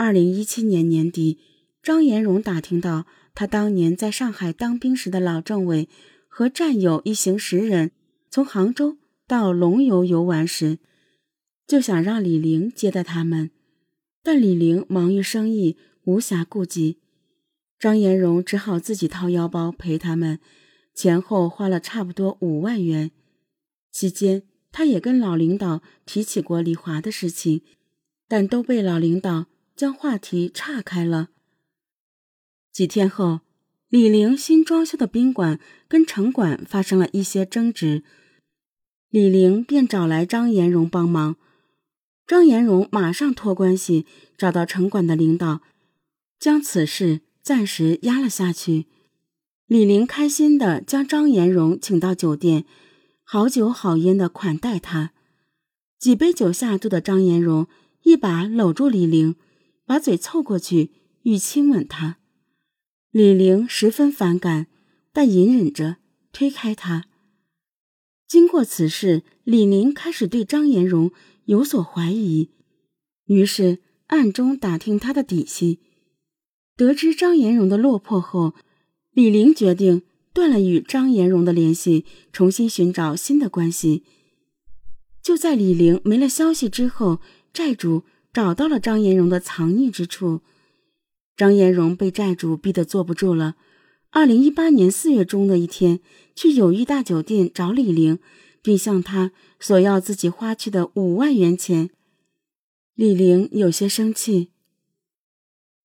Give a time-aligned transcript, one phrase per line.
[0.00, 1.38] 二零一七年年底，
[1.82, 5.90] 张延荣打听到他当年在上海当兵时的老政委
[6.26, 7.90] 和战友一行十人
[8.30, 10.78] 从杭州到龙游游玩时，
[11.66, 13.50] 就想让李玲接待他们，
[14.22, 16.96] 但李玲忙于生意，无暇顾及。
[17.78, 20.40] 张延荣只好自己掏腰包陪他们，
[20.94, 23.10] 前后花了差不多五万元。
[23.92, 27.60] 期间，他也跟老领导提起过李华的事情，
[28.26, 29.44] 但都被老领导。
[29.80, 31.30] 将话题岔开了。
[32.70, 33.40] 几天后，
[33.88, 38.04] 李玲新装修的宾馆跟城管发生了一些争执，
[39.08, 41.36] 李玲便找来张延荣帮忙。
[42.26, 44.04] 张延荣马上托关系
[44.36, 45.62] 找到城管的领导，
[46.38, 48.84] 将此事暂时压了下去。
[49.64, 52.66] 李玲开心的将张延荣请到酒店，
[53.24, 55.12] 好酒好烟的款待他。
[55.98, 57.66] 几杯酒下肚的张延荣
[58.02, 59.36] 一把搂住李玲。
[59.90, 60.92] 把嘴凑过去，
[61.24, 62.18] 欲亲吻他，
[63.10, 64.68] 李玲十分反感，
[65.12, 65.96] 但隐忍着
[66.30, 67.06] 推开他。
[68.28, 71.10] 经过此事，李玲开始对张延荣
[71.46, 72.50] 有所怀疑，
[73.24, 75.80] 于是暗中打听他的底细。
[76.76, 78.54] 得知张延荣的落魄后，
[79.10, 80.02] 李玲决定
[80.32, 84.04] 断了与张延荣的联系，重新寻找新的关系。
[85.20, 87.20] 就在李玲没了消息之后，
[87.52, 88.04] 债主。
[88.32, 90.40] 找到了张延荣的藏匿之处，
[91.36, 93.56] 张延荣被债主逼得坐不住了。
[94.10, 96.00] 二零一八年四月中的一天，
[96.34, 98.18] 去友谊大酒店找李玲，
[98.62, 101.90] 并向他索要自己花去的五万元钱。
[102.94, 104.50] 李玲有些生气：“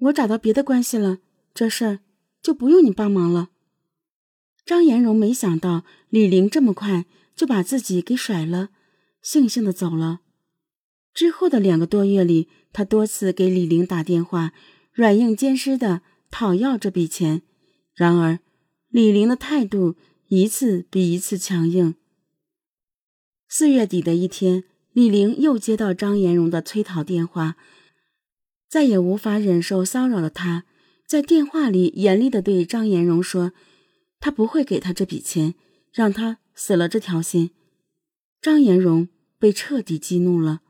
[0.00, 1.18] 我找到别的关系了，
[1.54, 2.00] 这事儿
[2.42, 3.50] 就不用你帮忙了。”
[4.66, 7.06] 张延荣没想到李玲这么快
[7.36, 8.70] 就把自己给甩了，
[9.22, 10.20] 悻悻的走了。
[11.14, 14.52] 之后的两个多月里，他多次给李玲打电话，
[14.92, 17.42] 软硬兼施的讨要这笔钱。
[17.94, 18.40] 然而，
[18.88, 19.94] 李玲的态度
[20.26, 21.94] 一次比一次强硬。
[23.48, 27.56] 四月底的一天，李玲又接到张延荣的催讨电话，
[28.68, 30.64] 再也无法忍受骚扰的他，
[31.06, 33.52] 在电话里严厉的对张延荣说
[34.18, 35.54] ：“他不会给他这笔钱，
[35.92, 37.52] 让他死了这条心。”
[38.42, 39.08] 张延荣
[39.38, 40.62] 被彻底激怒了。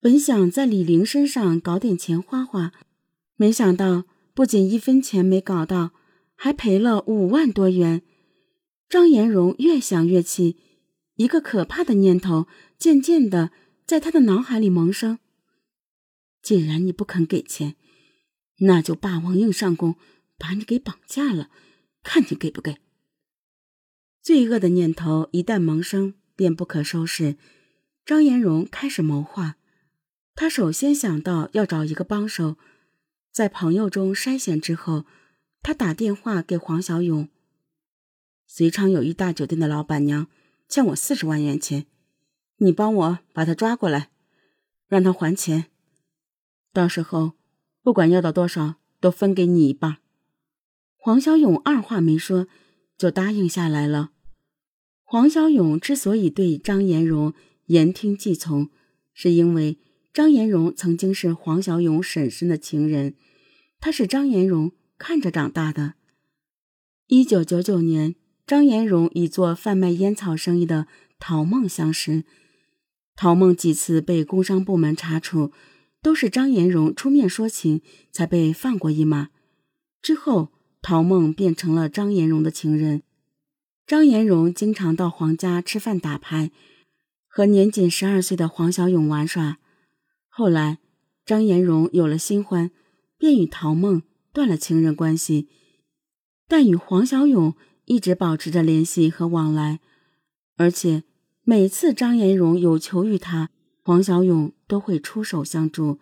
[0.00, 2.72] 本想在李玲身上搞点钱花花，
[3.36, 5.90] 没想到不仅一分钱没搞到，
[6.34, 8.00] 还赔了五万多元。
[8.88, 10.56] 张延荣越想越气，
[11.16, 13.52] 一个可怕的念头渐渐的
[13.84, 15.18] 在他的脑海里萌生：
[16.42, 17.76] 既然你不肯给钱，
[18.60, 19.96] 那就霸王硬上弓，
[20.38, 21.50] 把你给绑架了，
[22.02, 22.78] 看你给不给。
[24.22, 27.36] 罪恶的念头一旦萌生，便不可收拾。
[28.06, 29.58] 张延荣开始谋划。
[30.40, 32.56] 他首先想到要找一个帮手，
[33.30, 35.04] 在朋友中筛选之后，
[35.60, 37.28] 他打电话给黄小勇。
[38.46, 40.28] 隋昌友谊大酒店的老板娘
[40.66, 41.84] 欠我四十万元钱，
[42.56, 44.08] 你帮我把他抓过来，
[44.88, 45.66] 让他还钱。
[46.72, 47.32] 到时候
[47.82, 49.98] 不管要到多少，都分给你一半。
[50.96, 52.48] 黄小勇二话没说
[52.96, 54.12] 就答应下来了。
[55.02, 57.34] 黄小勇之所以对张延荣
[57.66, 58.70] 言听计从，
[59.12, 59.76] 是因为。
[60.12, 63.14] 张延荣曾经是黄小勇婶婶的情人，
[63.78, 65.94] 他是张延荣看着长大的。
[67.06, 70.88] 一九九九年，张延荣与做贩卖烟草生意的
[71.20, 72.24] 陶梦相识，
[73.14, 75.52] 陶梦几次被工商部门查处，
[76.02, 79.28] 都是张延荣出面说情，才被放过一马。
[80.02, 80.48] 之后，
[80.82, 83.02] 陶梦变成了张延荣的情人。
[83.86, 86.50] 张延荣经常到黄家吃饭打牌，
[87.28, 89.58] 和年仅十二岁的黄小勇玩耍。
[90.32, 90.78] 后来，
[91.26, 92.70] 张延荣有了新欢，
[93.18, 94.02] 便与陶梦
[94.32, 95.48] 断了情人关系，
[96.46, 97.54] 但与黄小勇
[97.84, 99.80] 一直保持着联系和往来。
[100.56, 101.02] 而且
[101.42, 103.50] 每次张延荣有求于他，
[103.82, 105.98] 黄小勇都会出手相助。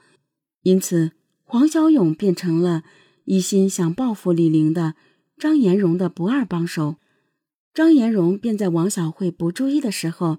[0.62, 1.12] 因此，
[1.42, 2.84] 黄小勇变成了
[3.24, 4.94] 一心想报复李玲的
[5.38, 6.96] 张延荣的不二帮手。
[7.72, 10.38] 张延荣便在王小慧不注意的时候，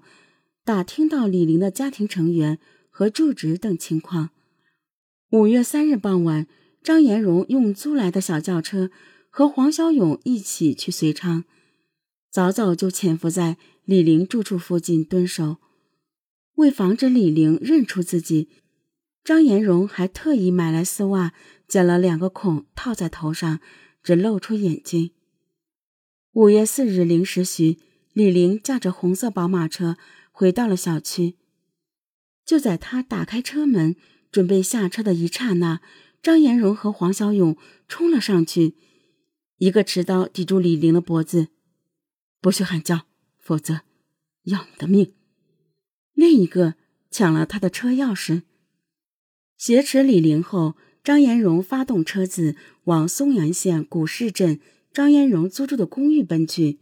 [0.64, 2.60] 打听到李玲的家庭成员。
[3.00, 4.28] 和住址等情况。
[5.30, 6.46] 五月三日傍晚，
[6.82, 8.90] 张延荣用租来的小轿车
[9.30, 11.44] 和黄小勇一起去遂昌，
[12.30, 13.56] 早早就潜伏在
[13.86, 15.56] 李玲住处附近蹲守。
[16.56, 18.50] 为防止李玲认出自己，
[19.24, 21.32] 张延荣还特意买来丝袜，
[21.66, 23.60] 剪了两个孔套在头上，
[24.02, 25.12] 只露出眼睛。
[26.32, 27.78] 五月四日零时许，
[28.12, 29.96] 李玲驾着红色宝马车
[30.30, 31.36] 回到了小区。
[32.50, 33.94] 就在他打开车门，
[34.32, 35.80] 准备下车的一刹那，
[36.20, 37.56] 张延荣和黄小勇
[37.86, 38.74] 冲了上去，
[39.58, 41.46] 一个持刀抵住李玲的脖子，
[42.40, 43.02] 不许喊叫，
[43.38, 43.82] 否则
[44.46, 45.12] 要你的命；
[46.12, 46.74] 另一个
[47.08, 48.42] 抢了他的车钥匙，
[49.56, 50.74] 挟持李玲后，
[51.04, 52.56] 张延荣发动车子
[52.86, 54.58] 往松阳县古市镇
[54.92, 56.80] 张延荣租住的公寓奔去。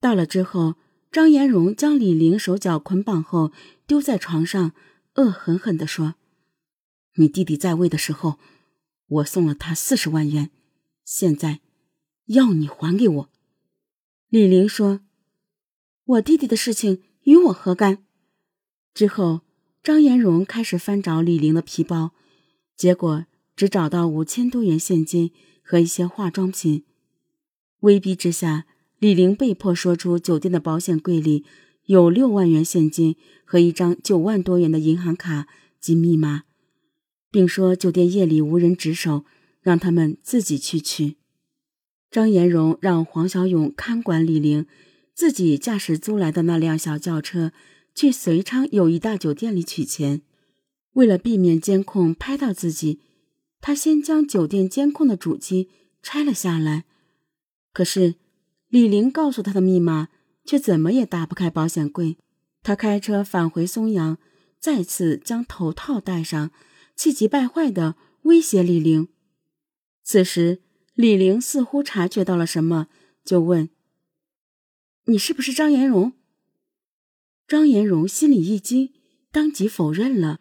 [0.00, 0.76] 到了之后，
[1.10, 3.50] 张延荣将李玲手脚捆绑后
[3.84, 4.72] 丢在床上，
[5.14, 6.14] 恶狠狠地说。
[7.16, 8.38] 你弟弟在位的时候，
[9.06, 10.50] 我送了他四十万元，
[11.04, 11.60] 现在
[12.26, 13.30] 要你还给我。
[14.28, 15.00] 李玲说
[16.04, 18.06] ：“我弟弟的事情与我何干？”
[18.94, 19.42] 之后，
[19.82, 22.12] 张延荣开始翻找李玲的皮包，
[22.74, 25.32] 结果只找到五千多元现金
[25.62, 26.86] 和一些化妆品。
[27.80, 28.66] 威逼之下，
[28.98, 31.44] 李玲被迫说出酒店的保险柜里
[31.86, 35.46] 有六万元现金和一张九万多元的银行卡
[35.80, 36.44] 及密码。
[37.30, 39.24] 并说酒店夜里无人值守，
[39.62, 41.16] 让他们自己去取。
[42.10, 44.66] 张延荣让黄小勇看管李玲，
[45.14, 47.52] 自己驾驶租来的那辆小轿车
[47.94, 50.20] 去遂昌友谊大酒店里取钱。
[50.92, 53.00] 为了避免监控拍到自己，
[53.62, 55.70] 他先将酒店监控的主机
[56.02, 56.84] 拆了下来。
[57.72, 58.16] 可是
[58.68, 60.08] 李玲告诉他的密码
[60.44, 62.16] 却怎么也打不开保险柜。
[62.62, 64.18] 他开车返回松阳，
[64.58, 66.50] 再次将头套戴上。
[66.94, 69.08] 气急败坏的威胁李玲。
[70.04, 70.60] 此时，
[70.94, 72.88] 李玲似乎察觉到了什么，
[73.24, 73.70] 就问
[75.06, 76.12] ：“你是不是张延荣？”
[77.48, 78.92] 张延荣心里一惊，
[79.32, 80.40] 当即否认了。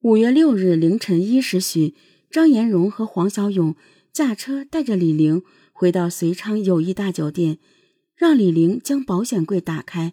[0.00, 1.94] 五月六日凌晨一时许，
[2.28, 3.76] 张延荣和黄小勇
[4.12, 5.42] 驾车带着李玲
[5.72, 7.58] 回到遂昌友谊大酒店，
[8.22, 10.12] 让李玲将保险柜打开，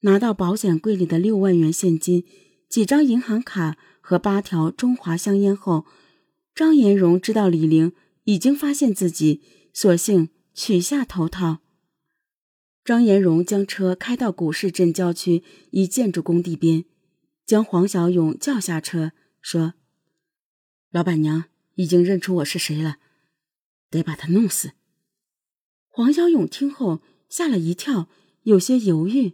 [0.00, 2.24] 拿到保险柜里的六万元现金、
[2.68, 3.78] 几张银行卡。
[4.00, 5.86] 和八条中华香烟后，
[6.52, 7.92] 张延荣知道李玲
[8.24, 9.40] 已经发现自己，
[9.72, 11.58] 索性取下头套。
[12.84, 16.84] 张延荣将车开到古市镇郊区一建筑工地边，
[17.44, 19.74] 将黄小勇叫下车，说
[20.90, 21.44] ：“老板娘
[21.74, 22.96] 已经认出我是谁了，
[23.90, 24.72] 得把他弄死。”
[25.96, 27.00] 黄小勇听后
[27.30, 28.10] 吓了一跳，
[28.42, 29.32] 有些犹豫。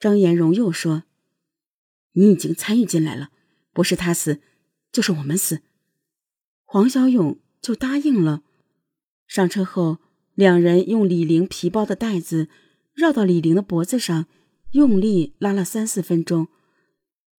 [0.00, 1.04] 张延荣又说
[2.14, 3.30] ：“你已经参与进来了。”
[3.72, 4.40] 不是他死，
[4.90, 5.60] 就是我们死。
[6.64, 8.42] 黄小勇就答应了。
[9.28, 9.98] 上车后，
[10.34, 12.48] 两人用李玲皮包的带子
[12.92, 14.26] 绕到李玲的脖子上，
[14.72, 16.48] 用力拉了三四分钟。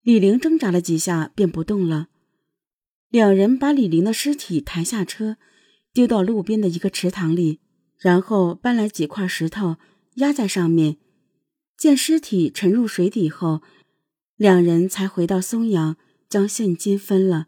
[0.03, 2.11] 李玲挣扎了几下，便不动了。
[3.09, 5.37] 两人把李玲的尸体抬下车，
[5.93, 7.59] 丢到路边的一个池塘里，
[7.99, 9.77] 然后搬来几块石头
[10.15, 10.97] 压在上面。
[11.77, 13.63] 见尸体沉入水底后，
[14.37, 15.97] 两人才回到松阳。
[16.27, 17.47] 将现金分了，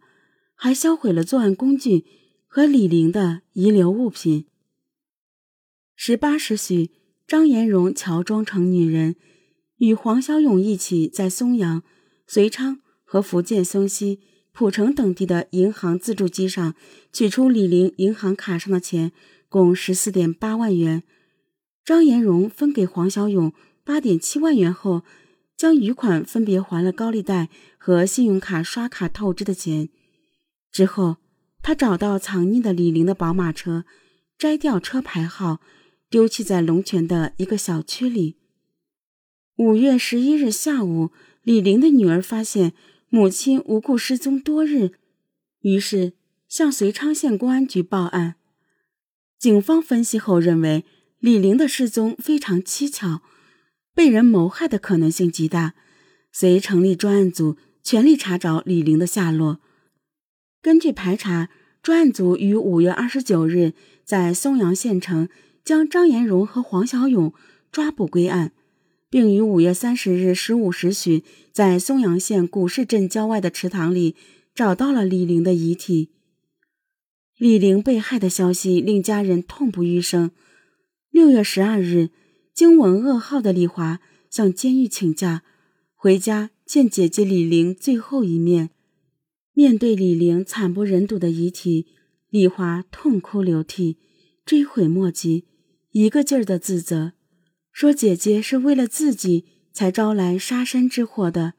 [0.54, 2.04] 还销毁了作案工具
[2.46, 4.46] 和李玲的遗留物品。
[5.96, 6.92] 十八时许，
[7.26, 9.16] 张延荣乔装成女人，
[9.78, 11.82] 与黄小勇一起在松阳、
[12.28, 14.20] 遂昌和福建松溪、
[14.52, 16.76] 浦城等地的银行自助机上
[17.12, 19.10] 取出李玲银行卡上的钱，
[19.48, 21.02] 共十四点八万元。
[21.84, 23.52] 张延荣分给黄小勇
[23.84, 25.02] 八点七万元后。
[25.56, 27.48] 将余款分别还了高利贷
[27.78, 29.88] 和信用卡刷卡透支的钱
[30.70, 31.16] 之后，
[31.62, 33.86] 他找到藏匿的李玲的宝马车，
[34.36, 35.62] 摘掉车牌号，
[36.10, 38.36] 丢弃在龙泉的一个小区里。
[39.56, 41.10] 五月十一日下午，
[41.42, 42.74] 李玲的女儿发现
[43.08, 44.90] 母亲无故失踪多日，
[45.60, 46.12] 于是
[46.46, 48.34] 向遂昌县公安局报案。
[49.38, 50.84] 警方分析后认为，
[51.20, 53.22] 李玲的失踪非常蹊跷。
[53.94, 55.74] 被人谋害的可能性极大，
[56.30, 59.58] 遂成立专案组，全力查找李玲的下落。
[60.60, 61.48] 根据排查，
[61.82, 63.72] 专案组于五月二十九日
[64.04, 65.30] 在松阳县城
[65.64, 67.32] 将张延荣和黄小勇
[67.72, 68.52] 抓捕归案，
[69.08, 74.14] 并于五月三十日十五时许在松阳县古市镇郊外的池塘里
[74.54, 76.10] 找到了李玲的遗体。
[77.36, 80.30] 李玲被害的消息令家人痛不欲生。
[81.10, 82.10] 六月十二日。
[82.56, 84.00] 惊闻噩耗的李华
[84.30, 85.42] 向监狱请假，
[85.94, 88.70] 回家见姐姐李玲最后一面。
[89.52, 91.84] 面对李玲惨不忍睹的遗体，
[92.30, 93.98] 李华痛哭流涕，
[94.46, 95.44] 追悔莫及，
[95.92, 97.12] 一个劲儿的自责，
[97.70, 101.52] 说姐姐是为了自己才招来杀身之祸的。